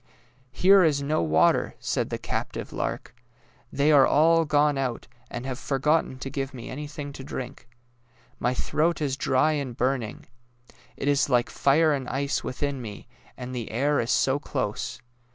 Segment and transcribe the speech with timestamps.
[0.51, 3.13] ''Here is no water," said the captive lark.
[3.17, 3.21] '^
[3.71, 7.69] They are all gone out, and have forgotten to give me anything to drink.
[8.39, 10.25] My throat is dry and burning.
[10.97, 14.99] It is like fire and ice within me, and the air is so close.